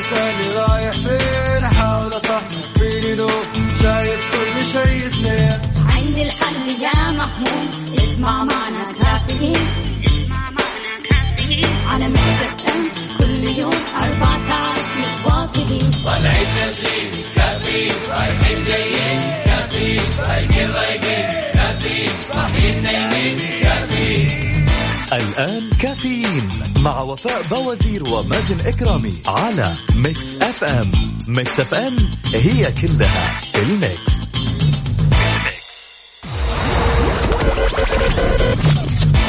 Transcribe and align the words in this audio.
تسألني 0.00 0.54
رايح 0.56 0.92
فين 0.92 1.64
أحاول 1.64 2.16
أصحصح 2.16 2.56
فيني 2.78 3.14
لو 3.14 3.28
شايف 3.82 4.20
كل 4.32 4.64
شيء 4.72 5.08
سنين 5.08 5.60
عندي 5.96 6.22
الحل 6.22 6.82
يا 6.82 7.10
محمود 7.10 7.98
اسمع 7.98 8.44
معنا 8.44 8.92
كافيين. 9.00 9.56
اسمع 10.06 10.50
معنا 10.50 10.94
كافيين 11.10 11.66
على 11.88 12.08
مكتب 12.08 12.52
كل 13.18 13.48
يوم 13.58 13.72
أربع 14.02 14.38
ساعات 14.48 14.84
متواصلين. 15.00 15.90
طالعين 16.06 16.46
نازلين 16.56 17.09
الآن 25.12 25.70
كافيين 25.80 26.48
مع 26.76 27.00
وفاء 27.00 27.42
بوازير 27.50 28.04
ومازن 28.04 28.60
إكرامي 28.60 29.12
على 29.26 29.74
Mix 29.96 30.36
FM. 30.42 30.92
Mix 31.28 31.60
FM 31.60 31.96
هي 32.34 32.72
كلها 32.72 33.30
ال 33.54 33.67
Mix. 33.67 34.20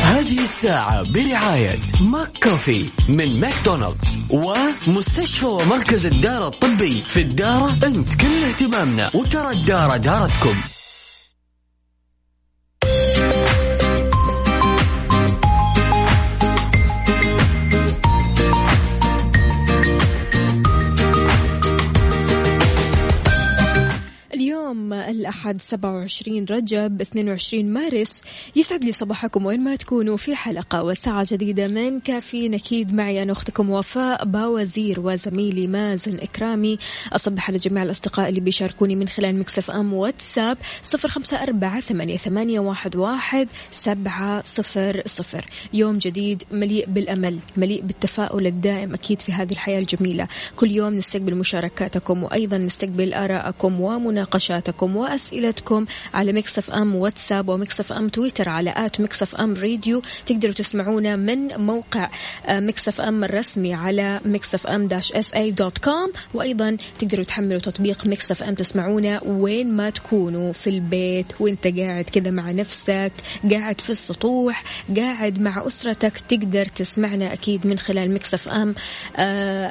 هذه 0.03 0.39
الساعة 0.43 1.01
برعاية 1.11 1.79
ماك 2.01 2.43
كوفي 2.43 2.89
من 3.09 3.39
ماكدونالدز 3.39 4.17
ومستشفى 4.31 5.45
ومركز 5.45 6.05
الدارة 6.05 6.47
الطبي 6.47 7.01
في 7.07 7.21
الدارة 7.21 7.75
أنت 7.83 8.15
كل 8.15 8.43
اهتمامنا 8.47 9.11
وترى 9.13 9.51
الدارة 9.51 9.97
دارتكم. 9.97 10.55
الأحد 25.31 25.61
27 25.61 26.45
رجب 26.49 27.01
22 27.01 27.73
مارس. 27.73 28.23
يسعد 28.55 28.83
لي 28.83 28.91
صباحكم 28.91 29.45
وين 29.45 29.59
ما 29.59 29.75
تكونوا 29.75 30.17
في 30.17 30.35
حلقة 30.35 30.83
وساعة 30.83 31.27
جديدة 31.31 31.67
من 31.67 31.99
كافيين 31.99 32.53
أكيد. 32.53 32.93
معي 32.93 33.23
أنا 33.23 33.31
أختكم 33.31 33.69
وفاء 33.69 34.25
باوزير 34.25 34.99
وزميلي 34.99 35.67
مازن 35.67 36.19
إكرامي. 36.19 36.77
أصبح 37.13 37.49
على 37.49 37.57
جميع 37.57 37.83
الأصدقاء 37.83 38.29
اللي 38.29 38.39
بيشاركوني 38.39 38.95
من 38.95 39.07
خلال 39.07 39.39
مكسف 39.39 39.71
أم 39.71 39.93
واتساب 39.93 40.57
054 40.83 41.81
88 41.81 42.59
واحد 42.59 42.95
واحد 42.95 43.47
سبعة 43.71 44.41
صفر 44.43 45.01
صفر. 45.05 45.45
يوم 45.73 45.97
جديد 45.97 46.43
مليء 46.51 46.85
بالأمل 46.87 47.39
مليء 47.57 47.81
بالتفاؤل 47.81 48.47
الدائم 48.47 48.93
أكيد 48.93 49.21
في 49.21 49.31
هذه 49.31 49.51
الحياة 49.51 49.79
الجميلة. 49.79 50.27
كل 50.55 50.71
يوم 50.71 50.93
نستقبل 50.93 51.35
مشاركاتكم 51.35 52.23
وأيضا 52.23 52.57
نستقبل 52.57 53.13
آراءكم 53.13 53.81
ومناقشاتكم 53.81 54.95
وأسئلتكم 55.21 55.85
على 56.13 56.33
Mix 56.33 56.71
FM 56.71 56.95
واتساب 56.95 57.49
و 57.49 57.60
Mix 57.60 57.91
FM 57.91 58.09
تويتر 58.09 58.49
على 58.49 58.73
at 58.77 59.01
Mix 59.01 59.35
FM 59.35 59.53
radio. 59.53 60.01
تقدروا 60.25 60.53
تسمعونا 60.53 61.15
من 61.15 61.47
موقع 61.47 62.09
آه، 62.45 62.59
Mix 62.59 63.01
FM 63.01 63.23
الرسمي 63.23 63.73
على 63.73 64.19
Mix 64.25 64.67
FM 64.67 64.87
dash 64.87 65.13
SA 65.13 65.33
dot 65.33 65.77
com 65.77 66.11
وأيضا 66.33 66.77
تقدروا 66.99 67.25
تحملوا 67.25 67.59
تطبيق 67.59 68.07
Mix 68.07 68.43
FM 68.43 68.55
تسمعونا 68.55 69.23
وين 69.23 69.71
ما 69.71 69.89
تكونوا 69.89 70.53
في 70.53 70.69
البيت 70.69 71.41
وانت 71.41 71.67
قاعد 71.67 72.03
كذا 72.03 72.31
مع 72.31 72.51
نفسك 72.51 73.11
قاعد 73.51 73.81
في 73.81 73.89
السطوح 73.89 74.63
قاعد 74.97 75.41
مع 75.41 75.67
أسرتك 75.67 76.17
تقدر 76.29 76.65
تسمعنا 76.65 77.33
أكيد 77.33 77.67
من 77.67 77.79
خلال 77.79 78.13
Mix 78.13 78.47
FM 78.47 78.75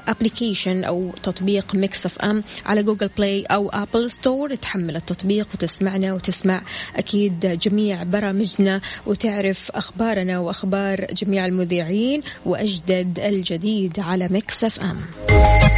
application 0.09 0.85
أو 0.85 1.11
تطبيق 1.23 1.75
Mix 1.75 2.19
FM 2.19 2.43
على 2.67 2.83
جوجل 2.83 3.11
بلاي 3.19 3.43
أو 3.43 3.69
Apple 3.69 4.11
Store 4.11 4.55
تحمل 4.55 4.97
التطبيق 4.97 5.30
وتسمعنا 5.55 6.15
وتسمع 6.15 6.63
أكيد 6.97 7.41
جميع 7.41 8.03
برامجنا 8.03 8.81
وتعرف 9.07 9.71
أخبارنا 9.71 10.39
وأخبار 10.39 11.07
جميع 11.13 11.47
المذيعين 11.47 12.23
وأجدد 12.47 13.19
الجديد 13.19 14.01
على 14.01 14.29
Mix 14.31 14.81
FM. 14.81 15.70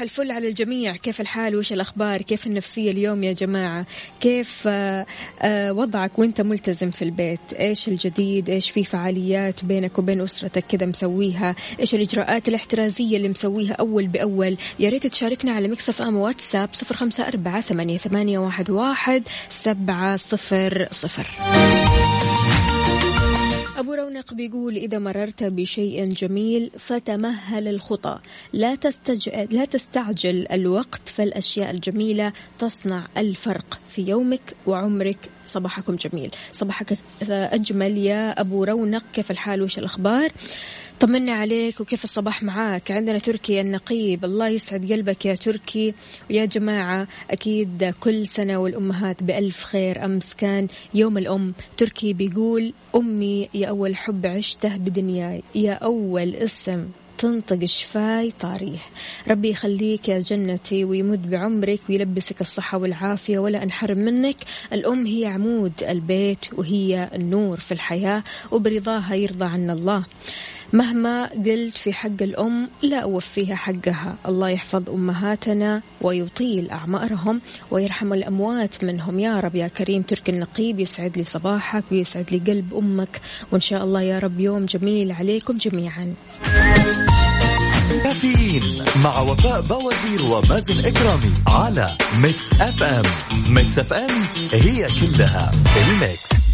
صباح 0.00 0.10
الفل 0.10 0.30
على 0.30 0.48
الجميع. 0.48 0.96
كيف 0.96 1.20
الحال؟ 1.20 1.56
وش 1.56 1.72
الأخبار؟ 1.72 2.22
كيف 2.22 2.46
النفسية 2.46 2.90
اليوم 2.90 3.24
يا 3.24 3.32
جماعة؟ 3.32 3.86
كيف 4.20 4.62
آه، 4.66 5.06
آه، 5.42 5.72
وضعك 5.72 6.18
وأنت 6.18 6.40
ملتزم 6.40 6.90
في 6.90 7.02
البيت؟ 7.02 7.40
إيش 7.52 7.88
الجديد؟ 7.88 8.50
إيش 8.50 8.70
في 8.70 8.84
فعاليات 8.84 9.64
بينك 9.64 9.98
وبين 9.98 10.20
أسرتك 10.20 10.64
كذا 10.68 10.86
مسوينها؟ 10.86 11.54
إيش 11.80 11.94
الإجراءات 11.94 12.48
الاحترازية 12.48 13.16
اللي 13.16 13.28
مسويها 13.28 13.72
أول 13.72 14.06
بأول؟ 14.06 14.56
يا 14.78 14.88
ريت 14.88 15.06
تشاركنا 15.06 15.52
على 15.52 15.68
مكسف 15.68 16.02
أم 16.02 16.16
واتساب 16.16 16.68
صفر 16.72 16.94
خمسة 16.94 17.28
أربعة 17.28 17.60
ثمانية, 17.60 17.98
واحد 18.70 19.22
سبعة 19.50 20.16
صفر 20.16 20.88
صفر. 20.90 21.26
أبو 23.80 23.94
رونق 23.94 24.34
بيقول 24.34 24.76
إذا 24.76 24.98
مررت 24.98 25.44
بشيء 25.44 26.04
جميل 26.04 26.70
فتمهل 26.78 27.68
الخطى. 27.68 28.18
لا 28.52 28.74
تستج... 28.74 29.28
لا 29.28 29.64
تستعجل 29.64 30.46
الوقت 30.52 31.08
فالأشياء 31.08 31.70
الجميلة 31.70 32.32
تصنع 32.58 33.06
الفرق 33.16 33.80
في 33.90 34.02
يومك 34.02 34.56
وعمرك. 34.66 35.30
صباحكم 35.44 35.96
جميل. 35.96 36.30
صباحك 36.52 36.98
أجمل 37.30 37.98
يا 37.98 38.40
أبو 38.40 38.64
رونق. 38.64 39.02
كيف 39.12 39.30
الحال؟ 39.30 39.62
وش 39.62 39.78
الأخبار؟ 39.78 40.32
طمنا 41.00 41.32
عليك 41.32 41.80
وكيف 41.80 42.04
الصباح 42.04 42.42
معاك. 42.42 42.90
عندنا 42.90 43.18
تركي 43.18 43.60
النقيب 43.60 44.24
الله 44.24 44.48
يسعد 44.48 44.92
قلبك 44.92 45.26
يا 45.26 45.34
تركي. 45.34 45.94
ويا 46.30 46.44
جماعة 46.44 47.08
أكيد 47.30 47.94
كل 48.00 48.26
سنة 48.26 48.58
والأمهات 48.58 49.22
بألف 49.22 49.64
خير. 49.64 50.04
أمس 50.04 50.34
كان 50.34 50.68
يوم 50.94 51.18
الأم. 51.18 51.54
تركي 51.76 52.12
بيقول 52.12 52.72
أمي 52.96 53.48
يا 53.54 53.66
أول 53.66 53.96
حب 53.96 54.26
عشته 54.26 54.76
بدنياي. 54.76 55.42
يا 55.54 55.72
أول 55.72 56.36
اسم 56.36 56.88
تنطق 57.18 57.64
شفاي 57.64 58.32
طاريه 58.40 58.78
ربي 59.28 59.50
يخليك 59.50 60.08
يا 60.08 60.18
جنتي 60.18 60.84
ويمد 60.84 61.30
بعمرك 61.30 61.80
ويلبسك 61.88 62.40
الصحة 62.40 62.78
والعافية 62.78 63.38
ولا 63.38 63.62
أنحرم 63.62 63.98
منك. 63.98 64.36
الأم 64.72 65.06
هي 65.06 65.26
عمود 65.26 65.72
البيت 65.82 66.38
وهي 66.52 67.10
النور 67.14 67.60
في 67.60 67.72
الحياة 67.72 68.22
وبرضاها 68.50 69.14
يرضى 69.14 69.44
عنا 69.44 69.72
الله. 69.72 70.04
مهما 70.72 71.26
قلت 71.26 71.78
في 71.78 71.92
حق 71.92 72.22
الأم 72.22 72.68
لا 72.82 72.98
أوفيها 72.98 73.54
حقها. 73.54 74.16
الله 74.28 74.48
يحفظ 74.48 74.90
أمهاتنا 74.90 75.82
ويطيل 76.00 76.70
أعمارهم 76.70 77.40
ويرحم 77.70 78.12
الأموات 78.12 78.84
منهم. 78.84 79.18
يا 79.18 79.40
رب 79.40 79.54
يا 79.54 79.68
كريم 79.68 80.02
ترك 80.02 80.28
النقيب 80.28 80.80
يسعد 80.80 81.18
لي 81.18 81.24
صباحك 81.24 81.84
ويسعد 81.92 82.26
لي 82.32 82.52
قلب 82.52 82.74
أمك. 82.74 83.20
وإن 83.52 83.60
شاء 83.60 83.84
الله 83.84 84.02
يا 84.02 84.18
رب 84.18 84.40
يوم 84.40 84.64
جميل 84.64 85.12
عليكم 85.12 85.56
جميعا. 85.56 86.14
كافيين 88.04 88.62
مع 89.04 89.20
وفاء 89.20 89.60
بوازير 89.60 90.22
ومازن 90.30 90.86
إكرامي 90.86 91.30
على 91.46 91.96
Mix 92.22 92.60
FM 92.60 93.04
Mix 93.48 93.78
FM 93.78 94.10
هي 94.52 94.86
كلها 95.00 95.50
ال 95.76 95.94
Mix 95.94 96.49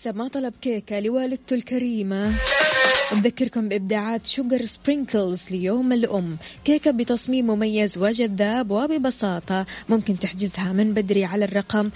لسه 0.00 0.12
ما 0.12 0.28
طلب 0.28 0.54
كيكة 0.62 1.00
لوالدته 1.00 1.54
الكريمة. 1.54 2.34
نذكركم 3.12 3.68
بإبداعات 3.68 4.26
Sugar 4.26 4.64
Sprinkles 4.64 5.50
ليوم 5.50 5.92
الأم. 5.92 6.36
كيكة 6.64 6.90
بتصميم 6.90 7.46
مميز 7.46 7.98
وجذاب 7.98 8.70
وببساطة. 8.70 9.66
ممكن 9.88 10.18
تحجزها 10.18 10.72
من 10.72 10.94
بدري 10.94 11.24
على 11.24 11.44
الرقم 11.44 11.90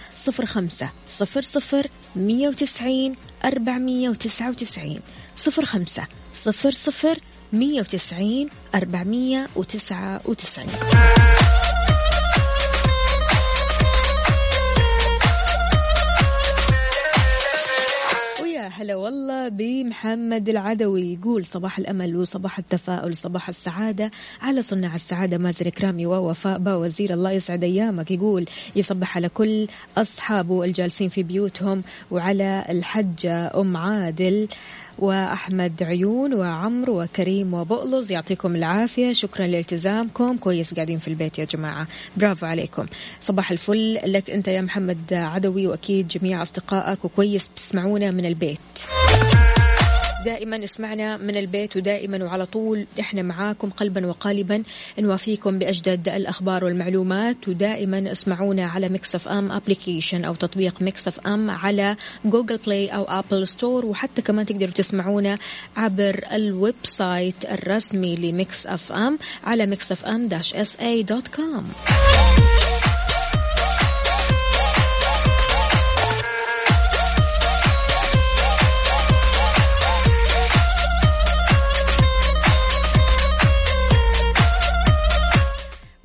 05 0.44 0.90
00 1.08 1.84
190 2.16 3.16
499 3.44 5.00
05 5.36 6.06
00 6.34 7.16
190 7.52 8.48
499 8.74 10.66
هلا 18.76 18.96
والله 18.96 19.48
بمحمد 19.48 20.48
العدوي. 20.48 21.12
يقول 21.12 21.44
صباح 21.44 21.78
الأمل 21.78 22.16
وصباح 22.16 22.58
التفاؤل 22.58 23.16
صباح 23.16 23.48
السعادة. 23.48 24.10
على 24.42 24.62
صناع 24.62 24.94
السعادة 24.94 25.38
مازن 25.38 25.68
كرامي 25.68 26.06
ووفاء 26.06 26.58
با 26.58 26.74
وزير 26.74 27.14
الله 27.14 27.30
يسعد 27.30 27.64
أيامك. 27.64 28.10
يقول 28.10 28.46
يصبح 28.76 29.16
على 29.16 29.28
كل 29.28 29.68
أصحابه 29.96 30.64
الجالسين 30.64 31.08
في 31.08 31.22
بيوتهم 31.22 31.82
وعلى 32.10 32.64
الحجة 32.68 33.60
أم 33.60 33.76
عادل. 33.76 34.48
وأحمد 34.98 35.82
عيون 35.82 36.34
وعمرو 36.34 37.02
وكريم 37.02 37.54
وبؤلز 37.54 38.12
يعطيكم 38.12 38.56
العافية. 38.56 39.12
شكرا 39.12 39.46
لالتزامكم. 39.46 40.36
كويس 40.36 40.74
قاعدين 40.74 40.98
في 40.98 41.08
البيت 41.08 41.38
يا 41.38 41.44
جماعة. 41.44 41.86
برافو 42.16 42.46
عليكم. 42.46 42.86
صباح 43.20 43.50
الفل 43.50 43.98
لك 44.06 44.30
أنت 44.30 44.48
يا 44.48 44.60
محمد 44.60 45.12
عدوي 45.12 45.66
وأكيد 45.66 46.08
جميع 46.08 46.42
أصدقائك 46.42 47.04
وكويس 47.04 47.48
بتسمعونا 47.54 48.10
من 48.10 48.26
البيت. 48.26 48.58
دائما 50.24 50.64
اسمعنا 50.64 51.16
من 51.16 51.36
البيت 51.36 51.76
ودائما 51.76 52.24
وعلى 52.24 52.46
طول. 52.46 52.86
إحنا 53.00 53.22
معاكم 53.22 53.70
قلبا 53.70 54.06
وقالبا. 54.06 54.62
نوافيكم 54.98 55.58
بأجدد 55.58 56.08
الأخبار 56.08 56.64
والمعلومات. 56.64 57.48
ودائما 57.48 58.12
اسمعونا 58.12 58.66
على 58.66 58.88
Mix 58.88 59.14
FM 59.14 59.52
application 59.52 60.24
أو 60.24 60.34
تطبيق 60.34 60.82
Mix 60.82 61.08
FM 61.08 61.50
على 61.50 61.96
Google 62.24 62.56
Play 62.66 62.88
أو 62.88 63.04
Apple 63.04 63.46
Store 63.46 63.86
وحتى 63.86 64.22
كمان 64.22 64.46
تقدروا 64.46 64.70
تسمعونا 64.70 65.38
عبر 65.76 66.24
ال 66.32 66.74
website 66.82 67.44
الرسمي 67.44 68.16
ل 68.16 68.66
Mix 68.66 68.92
FM 68.92 69.18
على 69.44 69.66
Mix 69.66 69.92
FM 69.92 70.28
dash 70.28 70.54
SA 70.54 70.80
dot 70.80 71.28
com 71.28 71.64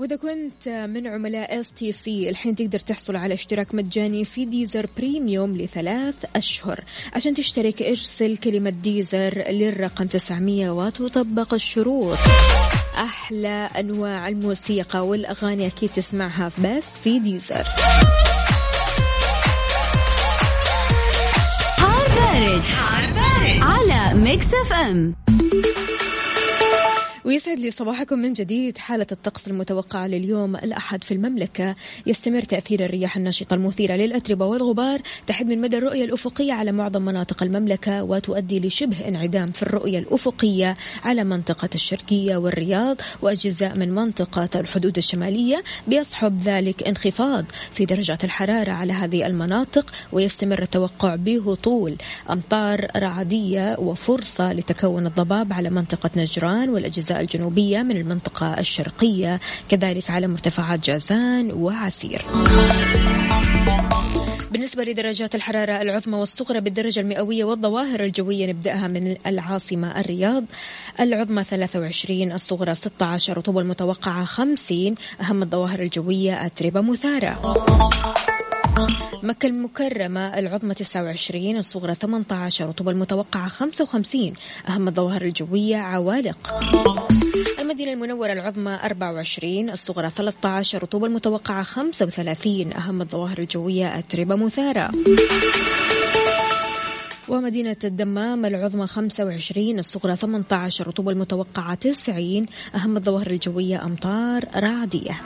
وإذا 0.09 0.21
كنت 0.21 0.67
من 0.89 1.07
عملاء 1.07 1.59
STC 1.59 2.29
الحين 2.29 2.56
تقدر 2.56 2.79
تحصل 2.79 3.15
على 3.15 3.33
اشتراك 3.33 3.75
مجاني 3.75 4.25
في 4.25 4.45
Deezer 4.45 4.88
Premium 4.97 5.57
لثلاث 5.57 6.15
أشهر. 6.35 6.83
عشان 7.13 7.33
تشترك 7.33 7.81
ارسل 7.81 8.38
كلمة 8.38 8.69
Deezer 8.69 9.44
للرقم 9.50 10.06
900 10.06 10.69
وتطبق 10.69 11.53
الشروط. 11.53 12.17
أحلى 12.97 13.69
أنواع 13.79 14.27
الموسيقى 14.27 15.07
والأغاني 15.07 15.67
أكيد 15.67 15.89
تسمعها 15.89 16.51
بس 16.63 16.97
في 17.03 17.19
Deezer 17.19 17.63
حار 21.77 22.07
بارد, 22.07 22.61
حار 22.61 23.11
بارد. 23.13 23.61
على 23.61 24.19
Mix 24.19 24.45
FM 24.45 25.15
ويسعد 27.25 27.60
لي 27.60 27.71
صباحكم 27.71 28.19
من 28.19 28.33
جديد. 28.33 28.77
حالة 28.77 29.07
الطقس 29.12 29.48
المتوقعة 29.48 30.07
لليوم 30.07 30.56
الأحد 30.56 31.04
في 31.04 31.13
المملكة. 31.13 31.75
يستمر 32.07 32.42
تأثير 32.42 32.86
الرياح 32.86 33.18
النشطة 33.18 33.54
المثيرة 33.54 33.94
للأتربة 33.94 34.45
والغبار. 34.45 35.01
تحد 35.27 35.45
من 35.45 35.62
مدى 35.62 35.77
الرؤية 35.77 36.06
الأفقية 36.06 36.54
على 36.54 36.71
معظم 36.71 37.01
مناطق 37.01 37.44
المملكة 37.44 38.04
وتؤدي 38.04 38.60
لشبه 38.60 39.07
انعدام 39.07 39.51
في 39.51 39.63
الرؤية 39.63 40.00
الأفقية 40.00 40.77
على 41.04 41.24
منطقة 41.24 41.69
الشرقية 41.75 42.38
والرياض 42.38 42.98
وأجزاء 43.21 43.77
من 43.77 43.95
منطقة 43.95 44.50
الحدود 44.60 44.98
الشمالية. 44.98 45.63
بيصحب 45.88 46.42
ذلك 46.44 46.88
انخفاض 46.88 47.45
في 47.71 47.86
درجات 47.86 48.24
الحرارة 48.24 48.71
على 48.71 48.94
هذه 48.94 49.27
المناطق 49.27 49.94
ويستمر 50.12 50.62
التوقع 50.62 51.16
بهطول 51.16 51.95
أمطار 52.30 52.88
رعدية 52.98 53.75
وفرصة 53.80 54.54
لتكون 54.54 55.07
الضباب 55.07 55.54
على 55.54 55.69
منطقة 55.69 56.10
نجران 56.16 56.69
والأجزاء 56.69 57.08
الجنوبية 57.11 57.81
من 57.81 57.97
المنطقة 57.97 58.59
الشرقية 58.59 59.39
كذلك 59.69 60.09
على 60.09 60.27
مرتفعات 60.27 60.85
جازان 60.85 61.51
وعسير. 61.51 62.21
بالنسبة 64.51 64.83
لدرجات 64.83 65.35
الحرارة 65.35 65.81
العظمى 65.81 66.17
والصغرى 66.17 66.59
بالدرجة 66.59 67.00
المئوية 67.00 67.44
والظواهر 67.44 68.00
الجوية 68.00 68.47
نبدأها 68.47 68.88
من 68.88 69.15
العاصمة 69.27 70.00
الرياض. 70.00 70.44
العظمى 71.00 71.44
23 71.44 72.31
الصغرى 72.31 72.75
16 72.75 73.38
رطوبة 73.38 73.61
المتوقعة 73.61 74.25
50 74.25 74.95
أهم 75.21 75.44
الظواهر 75.44 75.79
الجوية 75.79 76.45
أتربة 76.45 76.81
مثارة. 76.81 77.39
مكة 79.24 79.48
المكرمة 79.48 80.39
العظمى 80.39 80.74
29 80.74 81.57
الصغرى 81.57 81.95
18 81.95 82.68
رطوبة 82.68 82.92
المتوقعة 82.92 83.48
55 83.48 84.33
أهم 84.69 84.88
الظواهر 84.88 85.21
الجوية 85.21 85.77
عوالق. 85.77 86.38
المدينة 87.60 87.94
المنورة 87.94 88.31
العظمى 88.33 88.80
24 88.83 89.69
الصغرى 89.69 90.10
13 90.10 90.83
رطوبة 90.83 91.06
المتوقعة 91.07 91.63
35 91.63 92.74
أهم 92.74 93.01
الظواهر 93.01 93.38
الجوية 93.38 94.00
أتربة 94.00 94.36
مثارة. 94.36 94.89
ومدينة 97.29 97.75
الدمام 97.83 98.45
العظمى 98.45 98.87
25 98.87 99.79
الصغرى 99.79 100.15
18 100.15 100.87
رطوبة 100.87 101.11
المتوقعة 101.11 101.73
90 101.73 102.45
أهم 102.75 102.97
الظواهر 102.97 103.27
الجوية 103.27 103.85
أمطار 103.85 104.45
رعدية. 104.55 105.21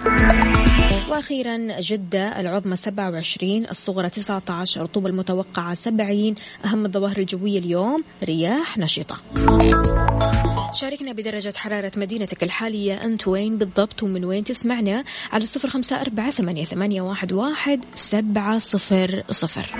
وأخيرا 1.09 1.81
جدة 1.81 2.39
العظمى 2.39 2.75
27 2.75 3.65
الصغرى 3.65 4.09
19 4.09 4.81
رطوبة 4.81 5.09
المتوقعة 5.09 5.73
70 5.73 6.35
أهم 6.65 6.85
الظواهر 6.85 7.17
الجوية 7.17 7.59
اليوم 7.59 8.03
رياح 8.23 8.77
نشطة. 8.77 9.17
شاركنا 10.73 11.11
بدرجة 11.11 11.53
حرارة 11.55 11.91
مدينتك 11.97 12.43
الحالية. 12.43 13.05
أنت 13.05 13.27
وين 13.27 13.57
بالضبط 13.57 14.03
ومن 14.03 14.25
وين 14.25 14.43
تسمعنا؟ 14.43 15.03
على 15.31 15.45
صفر 15.45 15.69
خمسة 15.69 16.01
أربعة 16.01 16.31
ثمانية, 16.31 17.01
واحد 17.01 17.79
سبعة 17.95 18.59
صفر 18.59 19.23
صفر. 19.29 19.75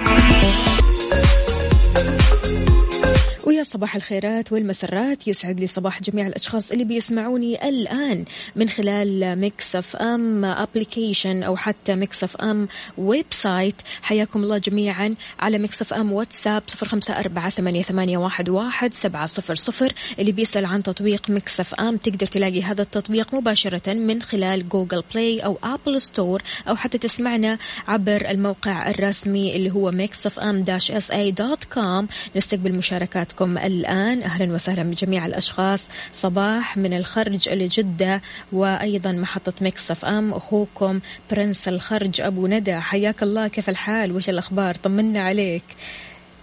ويا 3.45 3.63
صباح 3.63 3.95
الخيرات 3.95 4.51
والمسرات. 4.51 5.27
يسعد 5.27 5.59
لي 5.59 5.67
صباح 5.67 6.01
جميع 6.01 6.27
الأشخاص 6.27 6.71
اللي 6.71 6.83
بيسمعوني 6.83 7.69
الآن 7.69 8.25
من 8.55 8.69
خلال 8.69 9.35
Mix 9.39 9.75
FM 9.75 10.45
application 10.45 11.44
أو 11.43 11.55
حتى 11.55 11.95
Mix 11.95 12.23
FM 12.23 12.67
website 12.97 13.75
حياكم 14.01 14.43
الله 14.43 14.57
جميعا 14.57 15.15
على 15.39 15.57
Mix 15.57 15.81
FM 15.81 16.11
واتساب 16.11 16.63
صفر 16.67 16.87
خمسة 16.87 17.19
أربعة 17.19 17.49
ثمانية, 17.49 18.17
واحد 18.49 18.93
سبعة 18.93 19.25
صفر 19.25 19.55
صفر. 19.55 19.93
اللي 20.19 20.31
بيسأل 20.31 20.65
عن 20.65 20.83
تطبيق 20.83 21.29
Mix 21.29 21.59
FM 21.59 21.97
تقدر 21.97 22.27
تلاقي 22.27 22.63
هذا 22.63 22.81
التطبيق 22.81 23.35
مباشرة 23.35 23.93
من 23.93 24.21
خلال 24.21 24.69
Google 24.69 25.03
Play 25.13 25.39
أو 25.39 25.57
Apple 25.63 26.01
Store 26.01 26.41
أو 26.67 26.75
حتى 26.75 26.97
تسمعنا 26.97 27.57
عبر 27.87 28.29
الموقع 28.29 28.89
الرسمي 28.89 29.55
اللي 29.55 29.71
هو 29.71 29.91
Mix 29.91 30.25
FM 30.25 30.63
dash 30.63 30.91
SA 30.91 31.12
dot 31.12 31.63
com 31.63 32.07
نستقبل 32.35 32.75
مشاركات 32.75 33.32
معكم 33.33 33.57
الآن. 33.57 34.23
أهلا 34.23 34.53
وسهلا 34.53 34.83
بجميع 34.83 35.25
الأشخاص. 35.25 35.83
صباح 36.13 36.77
من 36.77 36.93
الخرج 36.93 37.49
لجدة 37.49 38.21
وأيضا 38.51 39.11
محطة 39.11 39.53
Mix 39.62 39.91
FM 39.91 40.33
أخوكم 40.33 40.99
برنس 41.31 41.67
الخرج 41.67 42.21
أبو 42.21 42.47
ندى. 42.47 42.75
حياك 42.75 43.23
الله 43.23 43.47
كيف 43.47 43.69
الحال؟ 43.69 44.11
وش 44.11 44.29
الأخبار؟ 44.29 44.75
طمنا 44.75 45.21
عليك. 45.21 45.63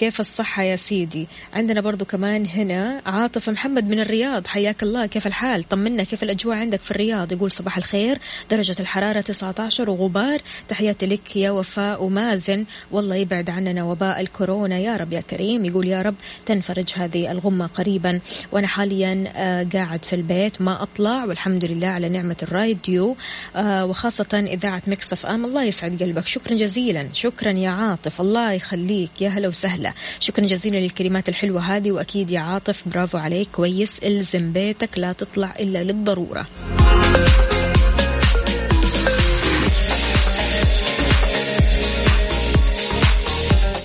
كيف 0.01 0.21
الصحة 0.21 0.63
يا 0.63 0.77
سيدي؟ 0.77 1.29
عندنا 1.55 1.81
برضو 1.81 2.05
كمان 2.05 2.47
هنا 2.47 3.03
عاطف 3.07 3.51
محمد 3.51 3.89
من 3.89 4.01
الرياض. 4.01 4.47
حياك 4.47 4.83
الله 4.83 5.07
كيف 5.07 5.27
الحال؟ 5.27 5.69
طمنا 5.69 6.05
كيف 6.05 6.23
الأجواء 6.23 6.57
عندك 6.57 6.81
في 6.81 6.91
الرياض؟ 6.91 7.33
يقول 7.33 7.51
صباح 7.51 7.77
الخير 7.77 8.19
درجة 8.51 8.77
الحرارة 8.81 9.21
19 9.21 9.91
وغبار 9.91 10.41
تحياتي 10.69 11.07
لك 11.07 11.37
يا 11.37 11.51
وفاء 11.51 12.05
ومازن. 12.05 12.65
والله 12.91 13.17
يبعد 13.17 13.51
عننا 13.51 13.85
وباء 13.85 14.21
الكورونا. 14.21 14.79
يا 14.79 14.97
رب 14.97 15.13
يا 15.13 15.21
كريم 15.21 15.65
يقول 15.65 15.87
يا 15.87 16.03
رب 16.03 16.15
تنفرج 16.47 16.89
هذه 16.95 17.31
الغمة 17.31 17.67
قريبا. 17.67 18.21
وأنا 18.53 18.67
حاليا 18.67 19.33
آه، 19.37 19.67
قاعد 19.73 20.05
في 20.05 20.13
البيت 20.13 20.63
ما 20.63 20.83
أطلع. 20.83 21.25
والحمد 21.25 21.65
لله 21.65 21.87
على 21.87 22.09
نعمة 22.09 22.37
الراديو. 22.43 23.17
آه، 23.57 23.87
وخاصة 23.87 24.45
إذاعة 24.53 24.83
مكسف 24.87 25.27
أم. 25.27 25.45
الله 25.45 25.65
يسعد 25.65 26.03
قلبك. 26.03 26.27
شكرا 26.27 26.55
جزيلا. 26.55 27.09
شكرا 27.13 27.53
يا 27.53 27.71
عاطف. 27.71 28.21
الله 28.21 28.53
يخليك. 28.53 29.23
يا 29.23 29.29
هلا 29.29 29.49
وسهلا. 29.49 29.90
شكرا 30.21 30.47
جزيلا 30.47 30.79
للكلمات 30.79 31.29
الحلوة 31.29 31.61
هذه 31.61 31.91
وأكيد 31.91 32.31
يا 32.31 32.41
عاطف 32.41 32.89
برافو 32.89 33.19
عليك 33.19 33.49
كويس. 33.53 33.99
الزم 33.99 34.53
بيتك 34.53 34.99
لا 34.99 35.13
تطلع 35.13 35.55
إلا 35.61 35.85
للضرورة. 35.85 36.47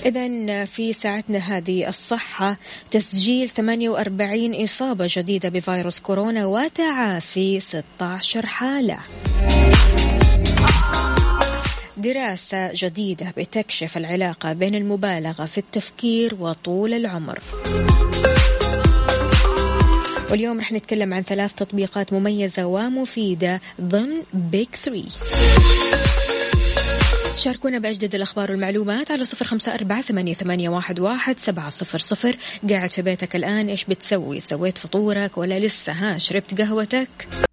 إذا 0.06 0.64
في 0.64 0.92
ساعتنا 0.92 1.38
هذه 1.38 1.88
الصحة 1.88 2.56
تسجيل 2.90 3.48
48 3.48 4.64
إصابة 4.64 5.08
جديدة 5.10 5.48
بفيروس 5.48 6.00
كورونا 6.00 6.46
وتعافي 6.46 7.60
16 7.60 8.46
حالة. 8.46 8.98
دراسة 11.96 12.70
جديدة 12.74 13.32
بتكشف 13.36 13.96
العلاقة 13.96 14.52
بين 14.52 14.74
المبالغة 14.74 15.44
في 15.44 15.58
التفكير 15.58 16.34
وطول 16.40 16.94
العمر. 16.94 17.38
واليوم 20.30 20.60
رح 20.60 20.72
نتكلم 20.72 21.14
عن 21.14 21.22
ثلاث 21.22 21.54
تطبيقات 21.54 22.12
مميزة 22.12 22.66
ومفيدة. 22.66 23.60
ضمن 23.80 24.22
بيك 24.34 24.76
ثري. 24.84 25.04
شاركونا 27.36 27.78
بأجدد 27.78 28.14
الأخبار 28.14 28.50
والمعلومات 28.50 29.10
على 29.10 29.24
صفر 29.24 29.46
خمسة 29.46 29.74
أربعة 29.74 30.00
ثمانية, 30.00 30.68
واحد 30.98 31.38
سبعة 31.38 31.68
صفر 31.68 31.98
صفر. 31.98 32.36
قاعد 32.70 32.90
في 32.90 33.02
بيتك 33.02 33.36
الآن 33.36 33.68
إيش 33.68 33.84
بتسوي؟ 33.84 34.40
سويت 34.40 34.78
فطورك 34.78 35.38
ولا 35.38 35.58
لسه 35.58 35.92
ها؟ 35.92 36.18
شربت 36.18 36.60
قهوتك؟ 36.60 37.45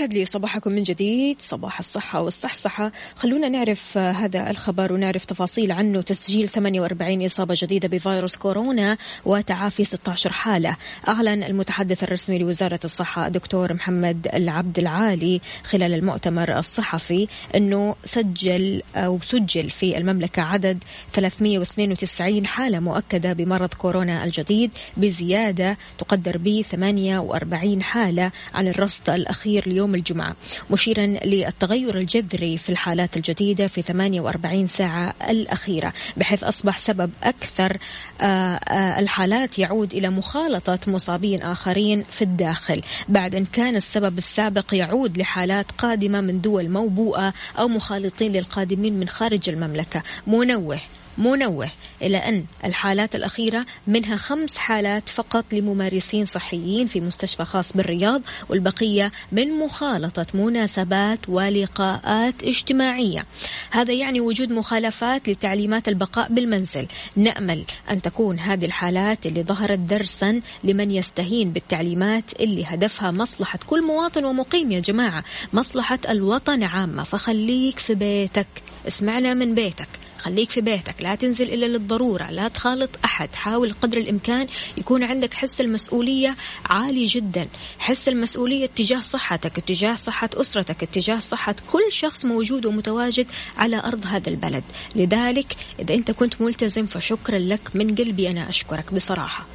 ويسعد 0.00 0.14
لي 0.14 0.24
صباحكم 0.24 0.72
من 0.72 0.82
جديد 0.82 1.40
صباح 1.40 1.78
الصحة 1.78 2.22
والصحصحة. 2.22 2.92
خلونا 3.14 3.48
نعرف 3.48 3.98
هذا 3.98 4.50
الخبر 4.50 4.92
ونعرف 4.92 5.24
تفاصيل 5.24 5.72
عنه. 5.72 6.02
تسجيل 6.02 6.48
48 6.48 7.24
إصابة 7.24 7.54
جديدة 7.58 7.88
بفيروس 7.88 8.36
كورونا 8.36 8.96
وتعافي 9.24 9.84
16 9.84 10.32
حالة. 10.32 10.76
أعلن 11.08 11.42
المتحدث 11.42 12.02
الرسمي 12.02 12.38
لوزارة 12.38 12.80
الصحة 12.84 13.26
الدكتور 13.26 13.74
محمد 13.74 14.28
العبد 14.34 14.78
العالي 14.78 15.40
خلال 15.64 15.94
المؤتمر 15.94 16.58
الصحفي 16.58 17.28
أنه 17.54 17.94
سجل 18.04 18.82
أو 18.96 19.18
سجل 19.22 19.70
في 19.70 19.98
المملكة 19.98 20.42
عدد 20.42 20.84
392 21.12 22.46
حالة 22.46 22.80
مؤكدة 22.80 23.32
بمرض 23.32 23.74
كورونا 23.74 24.24
الجديد 24.24 24.70
بزيادة 24.96 25.76
تقدر 25.98 26.38
ب 26.38 26.62
48 26.62 27.82
حالة. 27.82 28.30
عن 28.54 28.68
الرصد 28.68 29.10
الأخير 29.10 29.68
ليوم 29.88 29.94
الجمعة 29.94 30.36
مشيرا 30.70 31.06
للتغير 31.06 31.98
الجذري 31.98 32.58
في 32.58 32.68
الحالات 32.68 33.16
الجديدة 33.16 33.66
في 33.66 33.82
48 33.82 34.66
ساعة 34.66 35.14
الأخيرة 35.30 35.92
بحيث 36.16 36.44
أصبح 36.44 36.78
سبب 36.78 37.10
أكثر 37.22 37.76
آه، 38.20 38.24
آه، 38.24 39.00
الحالات 39.00 39.58
يعود 39.58 39.92
إلى 39.92 40.10
مخالطة 40.10 40.78
مصابين 40.86 41.42
آخرين 41.42 42.04
في 42.10 42.22
الداخل. 42.22 42.80
بعد 43.08 43.34
أن 43.34 43.44
كان 43.44 43.76
السبب 43.76 44.18
السابق 44.18 44.74
يعود 44.74 45.18
لحالات 45.18 45.72
قادمة 45.78 46.20
من 46.20 46.40
دول 46.40 46.68
موبوءة 46.68 47.34
أو 47.58 47.68
مخالطين 47.68 48.32
للقادمين 48.32 49.00
من 49.00 49.08
خارج 49.08 49.48
المملكة. 49.48 50.02
منوه 50.26 50.78
منوه 51.18 51.68
إلى 52.02 52.16
أن 52.16 52.44
الحالات 52.64 53.14
الأخيرة 53.14 53.66
منها 53.86 54.16
خمس 54.16 54.56
حالات 54.56 55.08
فقط 55.08 55.44
لممارسين 55.52 56.26
صحيين 56.26 56.86
في 56.86 57.00
مستشفى 57.00 57.44
خاص 57.44 57.72
بالرياض 57.72 58.22
والبقية 58.48 59.12
من 59.32 59.58
مخالطة 59.58 60.26
مناسبات 60.34 61.18
ولقاءات 61.28 62.42
اجتماعية. 62.42 63.26
هذا 63.70 63.92
يعني 63.92 64.20
وجود 64.20 64.52
مخالفات 64.52 65.28
لتعليمات 65.28 65.88
البقاء 65.88 66.32
بالمنزل. 66.32 66.86
نأمل 67.16 67.64
أن 67.90 68.02
تكون 68.02 68.38
هذه 68.38 68.64
الحالات 68.64 69.26
اللي 69.26 69.42
ظهرت 69.42 69.78
درسا 69.78 70.40
لمن 70.64 70.90
يستهين 70.90 71.52
بالتعليمات 71.52 72.40
اللي 72.40 72.64
هدفها 72.64 73.10
مصلحة 73.10 73.58
كل 73.66 73.86
مواطن 73.86 74.24
ومقيم 74.24 74.72
يا 74.72 74.80
جماعة 74.80 75.24
مصلحة 75.52 75.98
الوطن 76.08 76.62
عامة. 76.62 77.02
فخليك 77.02 77.78
في 77.78 77.94
بيتك. 77.94 78.46
اسمعنا 78.86 79.34
من 79.34 79.54
بيتك. 79.54 79.88
خليك 80.18 80.50
في 80.50 80.60
بيتك 80.60 80.94
لا 81.00 81.14
تنزل 81.14 81.52
إلا 81.52 81.66
للضرورة 81.66 82.30
لا 82.30 82.48
تخالط 82.48 82.90
أحد 83.04 83.34
حاول 83.34 83.74
قدر 83.82 83.98
الإمكان 83.98 84.46
يكون 84.76 85.04
عندك 85.04 85.34
حس 85.34 85.60
المسؤولية 85.60 86.36
عالي 86.66 87.06
جدا 87.06 87.46
حس 87.78 88.08
المسؤولية 88.08 88.66
تجاه 88.66 89.00
صحتك 89.00 89.60
تجاه 89.60 89.94
صحة 89.94 90.30
أسرتك 90.34 90.84
تجاه 90.92 91.20
صحة 91.20 91.56
كل 91.72 91.92
شخص 91.92 92.24
موجود 92.24 92.66
ومتواجد 92.66 93.26
على 93.56 93.82
أرض 93.84 94.06
هذا 94.06 94.28
البلد. 94.28 94.64
لذلك 94.96 95.56
إذا 95.78 95.94
أنت 95.94 96.10
كنت 96.10 96.40
ملتزم 96.40 96.86
فشكرا 96.86 97.38
لك 97.38 97.60
من 97.74 97.94
قلبي 97.94 98.30
أنا 98.30 98.48
أشكرك 98.48 98.94
بصراحة. 98.94 99.46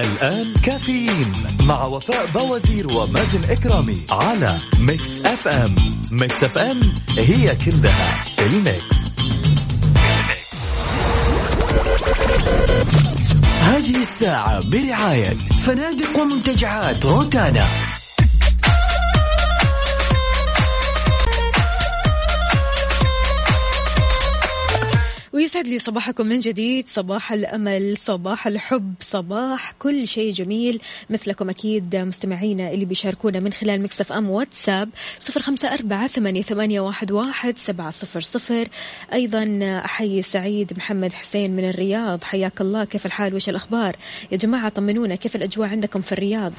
الآن 0.00 0.54
كافيين 0.62 1.32
مع 1.62 1.84
وفاء 1.84 2.26
بوازير 2.34 2.92
ومازن 2.92 3.44
إكرامي 3.50 4.06
على 4.10 4.58
Mix 4.78 5.20
FM. 5.20 5.74
Mix 6.12 6.44
FM 6.44 6.80
هي 7.18 7.56
كلها 7.56 8.24
ال 8.46 8.56
Mix. 8.56 8.98
هذه 13.60 14.02
الساعة 14.02 14.60
برعاية 14.70 15.36
فنادق 15.66 16.20
ومنتجعات 16.20 17.06
روتانا. 17.06 17.66
ويسعد 25.38 25.66
لي 25.66 25.78
صباحكم 25.78 26.26
من 26.26 26.40
جديد. 26.40 26.88
صباح 26.88 27.32
الأمل 27.32 27.96
صباح 27.96 28.46
الحب 28.46 28.94
صباح 29.00 29.72
كل 29.78 30.08
شيء 30.08 30.32
جميل. 30.32 30.80
مثلكم 31.10 31.50
أكيد 31.50 31.96
مستمعينا 31.96 32.70
اللي 32.70 32.84
بيشاركونا 32.84 33.40
من 33.40 33.52
خلال 33.52 33.82
مكسف 33.82 34.12
أم 34.12 34.30
واتساب 34.30 34.88
صفر 35.18 35.42
خمسة 35.42 35.74
أربعة 35.74 36.06
ثمانية, 36.06 36.80
واحد 36.80 37.58
سبعة 37.58 37.90
صفر 37.90 38.20
صفر. 38.20 38.68
أيضا 39.12 39.58
أحيي 39.84 40.22
سعيد 40.22 40.72
محمد 40.76 41.12
حسين 41.12 41.56
من 41.56 41.68
الرياض. 41.68 42.24
حياك 42.24 42.60
الله. 42.60 42.84
كيف 42.84 43.06
الحال؟ 43.06 43.34
وش 43.34 43.48
الأخبار؟ 43.48 43.96
يا 44.32 44.36
جماعة 44.36 44.68
طمنونا. 44.68 45.14
كيف 45.14 45.36
الأجواء 45.36 45.68
عندكم 45.68 46.00
في 46.00 46.12
الرياض؟ 46.12 46.52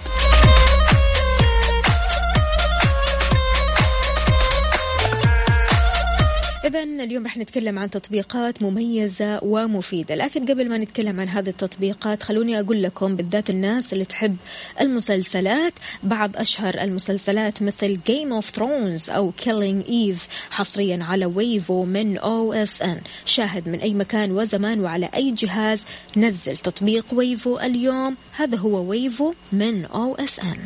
إذا 6.66 6.84
اليوم 6.84 7.26
رح 7.26 7.38
نتكلم 7.38 7.80
عن 7.80 7.90
تطبيقات 7.90 8.62
مميزة 8.62 9.40
ومفيدة، 9.44 10.16
لكن 10.16 10.46
قبل 10.46 10.70
ما 10.70 10.78
نتكلم 10.78 11.20
عن 11.20 11.30
هذه 11.30 11.50
التطبيقات 11.50 12.24
خلوني 12.24 12.60
أقول 12.60 12.84
لكم 12.84 13.16
بالذات 13.16 13.50
الناس 13.50 13.94
اللي 13.94 14.06
تحب 14.06 14.36
المسلسلات 14.82 15.74
بعض 16.04 16.38
أشهر 16.38 16.82
المسلسلات 16.82 17.64
مثل 17.64 17.98
Game 18.10 18.44
of 18.44 18.46
Thrones 18.58 19.10
أو 19.10 19.32
Killing 19.46 19.88
Eve 19.88 20.52
حصريا 20.52 21.04
على 21.04 21.26
Wavo 21.26 21.86
من 21.86 22.18
OSN 22.18 23.02
شاهد 23.26 23.70
من 23.70 23.80
أي 23.80 23.94
مكان 23.94 24.32
وزمان 24.32 24.80
وعلى 24.80 25.10
أي 25.16 25.32
جهاز 25.32 25.86
نزل 26.18 26.58
تطبيق 26.58 27.06
Wavo 27.14 27.60
اليوم. 27.60 28.16
هذا 28.32 28.58
هو 28.58 28.90
Wavo 28.90 29.34
من 29.52 29.86
OSN 29.86 30.58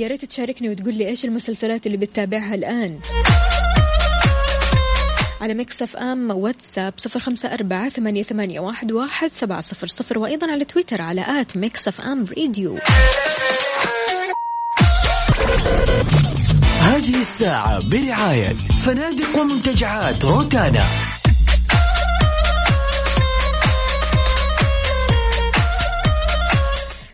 يا 0.00 0.08
ريت 0.08 0.24
تشاركني 0.24 0.68
وتقول 0.68 0.94
لي 0.94 1.08
إيش 1.08 1.24
المسلسلات 1.24 1.86
اللي 1.86 1.96
بتتابعها 1.96 2.54
الآن. 2.54 2.98
على 5.40 5.54
Mix 5.54 5.82
FM 5.82 6.30
واتساب 6.30 6.94
صفر 6.96 7.20
خمسة 7.20 7.54
أربعة 7.54 7.88
ثمانية, 7.88 8.22
ثمانية 8.22 8.60
واحد, 8.60 8.92
واحد 8.92 9.32
سبعة 9.32 9.60
صفر 9.60 9.86
صفر 9.86 10.18
وأيضا 10.18 10.52
على 10.52 10.64
تويتر 10.64 11.02
على 11.02 11.40
at 11.40 11.56
Mix 11.56 11.88
FM 11.88 12.24
Radio 12.24 12.78
هذه 16.80 17.20
الساعة 17.20 17.88
برعاية 17.88 18.54
فنادق 18.84 19.38
ومنتجعات 19.38 20.24
روتانا. 20.24 20.86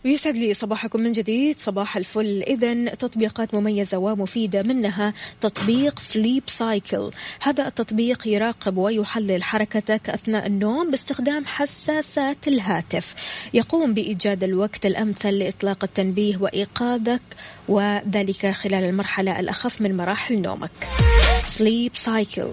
ويسعد 0.07 0.37
لي 0.37 0.55
صباحكم 0.55 1.01
من 1.01 1.13
جديد. 1.13 1.59
صباح 1.59 1.97
الفل. 1.97 2.43
إذا 2.43 2.95
تطبيقات 2.95 3.55
مميزة 3.55 3.99
ومفيدة 3.99 4.63
منها 4.63 5.15
تطبيق 5.41 5.99
Sleep 5.99 6.43
Cycle 6.47 7.11
هذا 7.41 7.67
التطبيق 7.67 8.29
يراقب 8.29 8.77
ويحلل 8.77 9.43
حركتك 9.43 10.11
أثناء 10.11 10.47
النوم 10.47 10.91
باستخدام 10.91 11.47
حساسات 11.47 12.49
الهاتف. 12.49 13.15
يقوم 13.55 13.95
بإيجاد 13.95 14.45
الوقت 14.45 14.87
الأمثل 14.87 15.35
لإطلاق 15.35 15.85
التنبيه 15.85 16.37
وإيقاظك 16.37 17.23
وذلك 17.69 18.47
خلال 18.47 18.85
المرحلة 18.85 19.41
الأخف 19.41 19.81
من 19.81 19.97
مراحل 19.97 20.39
نومك. 20.39 20.71
Sleep 21.45 21.97
Cycle 21.97 22.49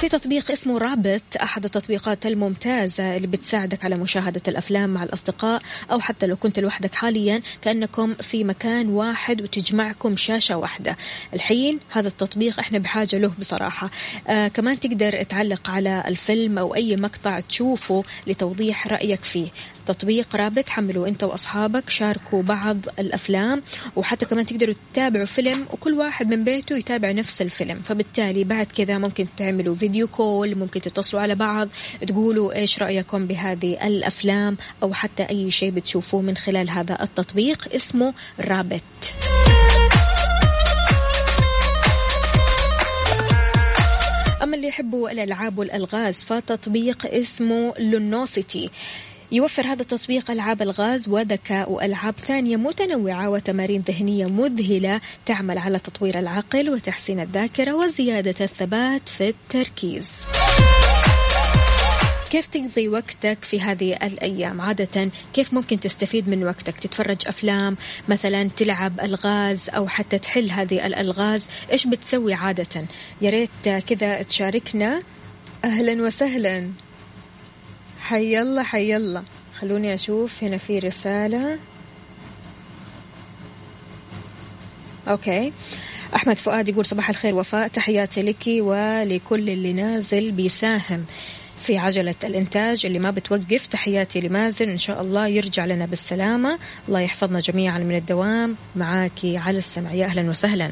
في 0.00 0.08
تطبيق 0.08 0.50
اسمه 0.50 0.78
Rabbit 0.78 1.22
أحد 1.42 1.64
التطبيقات 1.64 2.26
الممتازة 2.26 3.16
اللي 3.16 3.26
بتساعدك 3.26 3.84
على 3.84 3.96
مشاهدة 3.96 4.42
الأفلام 4.48 4.90
مع 4.90 5.02
الأصدقاء 5.02 5.62
أو 5.92 6.00
حتى 6.00 6.26
لو 6.26 6.36
كنت 6.36 6.58
لوحدك 6.58 6.94
حاليا 6.94 7.42
كأنكم 7.62 8.14
في 8.14 8.44
مكان 8.44 8.88
واحد 8.88 9.42
وتجمعكم 9.42 10.16
شاشة 10.16 10.56
واحدة. 10.56 10.96
الحين 11.34 11.80
هذا 11.90 12.08
التطبيق 12.08 12.58
إحنا 12.58 12.78
بحاجة 12.78 13.18
له 13.18 13.32
بصراحة. 13.38 13.90
آه 14.28 14.48
كمان 14.48 14.80
تقدر 14.80 15.22
تعلق 15.22 15.70
على 15.70 16.04
الفيلم 16.06 16.58
أو 16.58 16.74
أي 16.74 16.96
مقطع 16.96 17.40
تشوفه 17.40 18.04
لتوضيح 18.26 18.86
رأيك 18.86 19.24
فيه. 19.24 19.48
تطبيق 19.88 20.36
رابط 20.36 20.68
حملوا 20.68 21.08
انت 21.08 21.22
واصحابك 21.24 21.90
شاركوا 21.90 22.42
بعض 22.42 22.76
الافلام 22.98 23.62
وحتى 23.96 24.26
كمان 24.26 24.46
تقدروا 24.46 24.74
تتابعوا 24.92 25.24
فيلم 25.24 25.66
وكل 25.72 25.92
واحد 25.92 26.28
من 26.28 26.44
بيته 26.44 26.76
يتابع 26.76 27.10
نفس 27.10 27.42
الفيلم. 27.42 27.80
فبالتالي 27.80 28.44
بعد 28.44 28.66
كذا 28.66 28.98
ممكن 28.98 29.26
تعملوا 29.36 29.74
فيديو 29.74 30.06
كول 30.06 30.54
ممكن 30.58 30.80
تتصلوا 30.80 31.22
على 31.22 31.34
بعض 31.34 31.68
تقولوا 32.08 32.52
إيش 32.52 32.78
رأيكم 32.78 33.26
بهذه 33.26 33.86
الأفلام 33.86 34.56
أو 34.82 34.92
حتى 34.92 35.22
أي 35.22 35.50
شيء 35.50 35.70
بتشوفوه 35.70 36.20
من 36.22 36.36
خلال 36.36 36.70
هذا 36.70 37.02
التطبيق 37.02 37.74
اسمه 37.74 38.14
رابط. 38.40 38.82
أما 44.42 44.56
اللي 44.56 44.68
يحبوا 44.68 45.10
الألعاب 45.10 45.58
والألغاز 45.58 46.24
فتطبيق 46.24 47.06
اسمه 47.06 47.74
لونوسيتي 47.78 48.70
يوفر 49.32 49.66
هذا 49.66 49.82
التطبيق 49.82 50.30
ألعاب 50.30 50.62
الغاز 50.62 51.08
وذكاء 51.08 51.72
وألعاب 51.72 52.14
ثانية 52.18 52.56
متنوعة 52.56 53.30
وتمارين 53.30 53.80
ذهنية 53.80 54.26
مذهلة 54.26 55.00
تعمل 55.26 55.58
على 55.58 55.78
تطوير 55.78 56.18
العقل 56.18 56.70
وتحسين 56.70 57.20
الذاكرة 57.20 57.72
وزيادة 57.72 58.34
الثبات 58.40 59.08
في 59.08 59.28
التركيز. 59.28 60.08
كيف 62.30 62.46
تقضي 62.46 62.88
وقتك 62.88 63.38
في 63.42 63.60
هذه 63.60 63.92
الأيام؟ 64.02 64.60
عادة 64.60 65.10
كيف 65.34 65.54
ممكن 65.54 65.80
تستفيد 65.80 66.28
من 66.28 66.44
وقتك؟ 66.44 66.78
تتفرج 66.80 67.16
أفلام 67.26 67.76
مثلا 68.08 68.48
تلعب 68.56 69.00
ألغاز 69.00 69.70
أو 69.70 69.88
حتى 69.88 70.18
تحل 70.18 70.50
هذه 70.50 70.86
الألغاز؟ 70.86 71.48
إيش 71.72 71.86
بتسوي 71.86 72.34
عادة؟ 72.34 72.84
يا 73.22 73.30
ريت 73.30 73.84
كذا 73.86 74.22
تشاركنا. 74.22 75.02
أهلا 75.64 76.02
وسهلا. 76.02 76.68
حي 78.08 78.40
الله 78.40 78.62
حي 78.62 78.96
الله 78.96 79.22
خلوني 79.60 79.94
أشوف 79.94 80.44
هنا 80.44 80.56
في 80.56 80.78
رسالة. 80.78 81.58
أوكي. 85.08 85.52
أحمد 86.14 86.38
فؤاد 86.38 86.68
يقول 86.68 86.86
صباح 86.86 87.10
الخير 87.10 87.34
وفاء. 87.34 87.68
تحياتي 87.68 88.22
لك 88.22 88.44
ولكل 88.46 89.50
اللي 89.50 89.72
نازل 89.72 90.32
بيساهم 90.32 91.04
في 91.62 91.78
عجلة 91.78 92.14
الإنتاج 92.24 92.86
اللي 92.86 92.98
ما 92.98 93.10
بتوقف. 93.10 93.66
تحياتي 93.66 94.20
لمازن 94.20 94.68
إن 94.68 94.78
شاء 94.78 95.02
الله 95.02 95.26
يرجع 95.26 95.64
لنا 95.64 95.86
بالسلامة. 95.86 96.58
الله 96.88 97.00
يحفظنا 97.00 97.40
جميعا 97.40 97.78
من 97.78 97.96
الدوام. 97.96 98.56
معاكي 98.76 99.36
على 99.36 99.58
السمع. 99.58 99.92
يا 99.92 100.06
أهلا 100.06 100.30
وسهلا. 100.30 100.70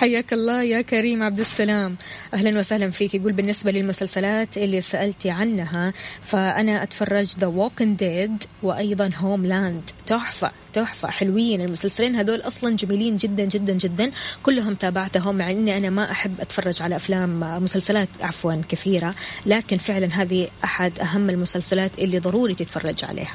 حياك 0.00 0.32
الله 0.32 0.62
يا 0.62 0.80
كريم 0.80 1.22
عبد 1.22 1.40
السلام. 1.40 1.96
أهلا 2.34 2.58
وسهلا 2.58 2.90
فيك. 2.90 3.14
يقول 3.14 3.32
بالنسبة 3.32 3.70
للمسلسلات 3.70 4.56
اللي 4.56 4.80
سألتي 4.80 5.30
عنها 5.30 5.92
فأنا 6.22 6.82
أتفرج 6.82 7.26
The 7.40 7.46
Walking 7.46 7.96
Dead 7.96 8.44
وأيضا 8.62 9.10
Homeland 9.16 9.90
تحفة 10.06 10.50
تحفة. 10.74 11.08
حلوين. 11.10 11.60
المسلسلين 11.60 12.16
هذول 12.16 12.40
أصلا 12.40 12.76
جميلين 12.76 13.16
جدا 13.16 13.44
جدا 13.44 13.72
جدا. 13.72 14.10
كلهم 14.42 14.74
تابعتهم 14.74 15.34
مع 15.34 15.50
أني 15.50 15.76
أنا 15.76 15.90
ما 15.90 16.10
أحب 16.10 16.40
أتفرج 16.40 16.82
على 16.82 16.96
أفلام 16.96 17.40
مسلسلات 17.64 18.08
عفوا 18.20 18.54
كثيرة. 18.68 19.14
لكن 19.46 19.78
فعلا 19.78 20.22
هذه 20.22 20.48
أحد 20.64 20.98
أهم 20.98 21.30
المسلسلات 21.30 21.98
اللي 21.98 22.18
ضروري 22.18 22.54
تتفرج 22.54 23.04
عليها. 23.04 23.34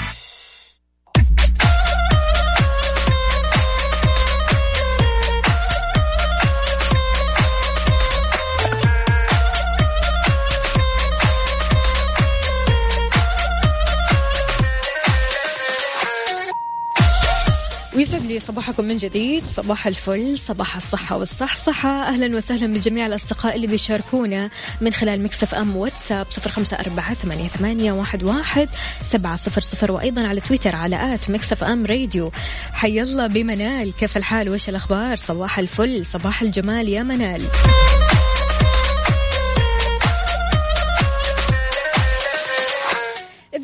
ويسعد 18.01 18.25
لي 18.25 18.39
صباحكم 18.39 18.85
من 18.85 18.97
جديد. 18.97 19.43
صباح 19.45 19.87
الفل 19.87 20.37
صباح 20.37 20.75
الصحة 20.75 21.17
والصحصحة. 21.17 21.89
أهلا 21.89 22.37
وسهلا 22.37 22.73
بجميع 22.73 23.05
الأصدقاء 23.05 23.55
اللي 23.55 23.67
بيشاركونا 23.67 24.49
من 24.81 24.93
خلال 24.93 25.23
Mix 25.23 25.55
FM 25.55 25.75
واتساب 25.75 26.27
صفر 26.29 26.49
خمسة 26.49 26.77
أربعة 26.77 27.13
ثمانية, 27.13 27.91
واحد, 27.91 28.69
سبعة 29.03 29.35
صفر 29.35 29.61
صفر 29.61 29.91
وأيضا 29.91 30.27
على 30.27 30.41
تويتر 30.41 30.75
على 30.75 31.13
at 31.13 31.29
Mix 31.29 31.63
FM 31.63 31.85
Radio. 31.85 32.31
حي 32.73 33.01
الله 33.01 33.27
بمنال 33.27 33.93
كيف 33.93 34.17
الحال؟ 34.17 34.49
وإيش 34.49 34.69
الأخبار؟ 34.69 35.15
صباح 35.15 35.59
الفل 35.59 36.05
صباح 36.05 36.41
الجمال 36.41 36.89
يا 36.89 37.03
منال. 37.03 37.41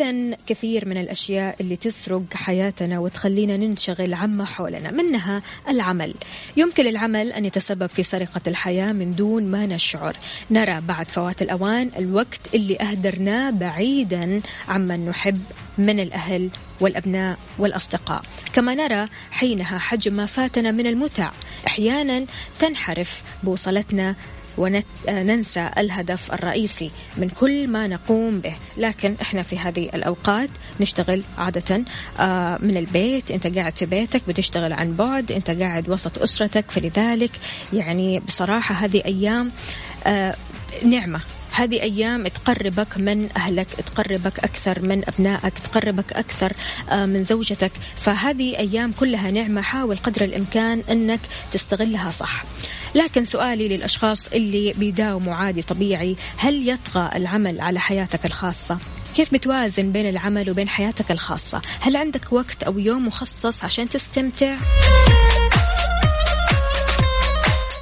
إذا 0.01 0.37
كثير 0.47 0.87
من 0.87 0.97
الأشياء 0.97 1.55
اللي 1.61 1.75
تسرق 1.75 2.33
حياتنا 2.33 2.99
وتخلينا 2.99 3.57
ننشغل 3.57 4.13
عما 4.13 4.45
حولنا 4.45 4.91
منها 4.91 5.41
العمل. 5.69 6.13
يمكن 6.57 6.83
للعمل 6.83 7.31
أن 7.31 7.45
يتسبب 7.45 7.87
في 7.87 8.03
سرقة 8.03 8.41
الحياة 8.47 8.91
من 8.91 9.11
دون 9.11 9.43
ما 9.43 9.65
نشعر. 9.65 10.15
نرى 10.51 10.81
بعد 10.87 11.05
فوات 11.05 11.41
الأوان 11.41 11.91
الوقت 11.99 12.39
اللي 12.53 12.79
أهدرناه 12.81 13.49
بعيدا 13.49 14.41
عمن 14.67 15.09
نحب 15.09 15.41
من 15.77 15.99
الأهل 15.99 16.49
والأبناء 16.81 17.37
والأصدقاء. 17.59 18.21
كما 18.53 18.75
نرى 18.75 19.07
حينها 19.31 19.77
حجم 19.79 20.13
ما 20.13 20.25
فاتنا 20.25 20.71
من 20.71 20.87
المتع. 20.87 21.31
أحيانا 21.67 22.25
تنحرف 22.59 23.23
بوصلتنا 23.43 24.15
وننسى 24.57 25.69
الهدف 25.77 26.31
الرئيسي 26.33 26.91
من 27.17 27.29
كل 27.29 27.67
ما 27.67 27.87
نقوم 27.87 28.39
به. 28.39 28.55
لكن 28.77 29.15
إحنا 29.21 29.43
في 29.43 29.59
هذه 29.59 29.89
الأوقات 29.93 30.49
نشتغل 30.79 31.23
عادة 31.37 31.83
آه، 32.19 32.57
من 32.61 32.77
البيت. 32.77 33.31
أنت 33.31 33.47
قاعد 33.47 33.77
في 33.77 33.85
بيتك 33.85 34.21
بتشتغل 34.27 34.73
عن 34.73 34.95
بعد. 34.95 35.31
أنت 35.31 35.51
قاعد 35.51 35.89
وسط 35.89 36.21
أسرتك. 36.21 36.71
فلذلك 36.71 37.31
يعني 37.73 38.19
بصراحة 38.19 38.75
هذه 38.75 39.01
أيام 39.05 39.51
آه، 40.05 40.35
نعمة. 40.85 41.21
هذه 41.51 41.81
أيام 41.81 42.27
تقربك 42.27 42.97
من 42.97 43.29
أهلك 43.37 43.67
تقربك 43.67 44.39
أكثر 44.39 44.81
من 44.81 45.03
أبنائك 45.07 45.53
تقربك 45.59 46.13
أكثر 46.13 46.53
آه، 46.89 47.05
من 47.05 47.23
زوجتك. 47.23 47.71
فهذه 47.97 48.57
أيام 48.57 48.91
كلها 48.91 49.31
نعمة. 49.31 49.61
حاول 49.61 49.97
قدر 49.97 50.23
الإمكان 50.23 50.83
أنك 50.91 51.19
تستغلها 51.51 52.11
صح. 52.11 52.43
لكن 52.95 53.25
سؤالي 53.25 53.67
للأشخاص 53.67 54.27
اللي 54.27 54.73
بيداوموا 54.77 55.35
عادي 55.35 55.61
طبيعي 55.61 56.15
هل 56.37 56.69
يطغى 56.69 57.09
العمل 57.15 57.61
على 57.61 57.79
حياتك 57.79 58.25
الخاصة؟ 58.25 58.77
كيف 59.15 59.33
بتوازن 59.33 59.91
بين 59.91 60.09
العمل 60.09 60.49
وبين 60.49 60.69
حياتك 60.69 61.11
الخاصة؟ 61.11 61.61
هل 61.79 61.95
عندك 61.95 62.33
وقت 62.33 62.63
أو 62.63 62.79
يوم 62.79 63.07
مخصص 63.07 63.63
عشان 63.63 63.89
تستمتع؟ 63.89 64.55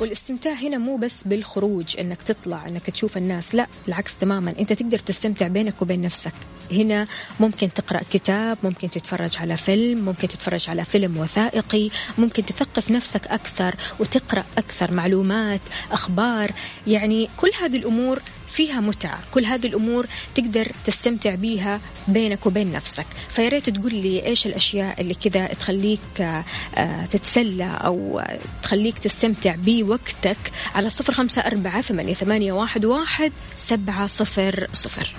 والاستمتاع 0.01 0.53
هنا 0.53 0.77
مو 0.77 0.95
بس 0.95 1.23
بالخروج 1.23 1.99
إنك 1.99 2.21
تطلع 2.21 2.65
إنك 2.67 2.89
تشوف 2.89 3.17
الناس 3.17 3.55
لا 3.55 3.67
العكس 3.87 4.17
تماما. 4.17 4.53
أنت 4.59 4.73
تقدر 4.73 4.99
تستمتع 4.99 5.47
بينك 5.47 5.81
وبين 5.81 6.01
نفسك. 6.01 6.33
هنا 6.71 7.07
ممكن 7.39 7.73
تقرأ 7.73 8.01
كتاب 8.11 8.57
ممكن 8.63 8.89
تتفرج 8.89 9.37
على 9.37 9.57
فيلم 9.57 10.05
ممكن 10.05 10.27
تتفرج 10.27 10.69
على 10.69 10.85
فيلم 10.85 11.17
وثائقي 11.17 11.89
ممكن 12.17 12.45
تثقف 12.45 12.91
نفسك 12.91 13.27
أكثر 13.27 13.75
وتقرأ 13.99 14.43
أكثر 14.57 14.91
معلومات 14.91 15.61
أخبار. 15.91 16.51
يعني 16.87 17.29
كل 17.37 17.51
هذه 17.61 17.77
الأمور 17.77 18.21
فيها 18.55 18.81
متعة. 18.81 19.19
كل 19.31 19.45
هذه 19.45 19.67
الأمور 19.67 20.05
تقدر 20.35 20.71
تستمتع 20.85 21.35
بيها 21.35 21.79
بينك 22.07 22.45
وبين 22.45 22.71
نفسك. 22.71 23.05
فيا 23.29 23.49
ريت 23.49 23.69
تقول 23.69 23.93
لي 23.95 24.25
إيش 24.25 24.45
الأشياء 24.45 25.01
اللي 25.01 25.13
كذا 25.13 25.47
تخليك 25.47 25.99
آه، 26.21 27.05
تتسلى 27.05 27.79
أو 27.85 28.21
تخليك 28.63 28.99
تستمتع 28.99 29.55
بوقتك 29.57 30.37
على 30.75 30.89
صفر 30.89 31.13
خمسة 31.13 31.41
أربعة 31.41 31.81
ثمانية 31.81 32.53
واحد 32.53 32.85
واحد 32.85 33.31
سبعة 33.55 34.07
صفر 34.07 34.67
صفر. 34.73 35.13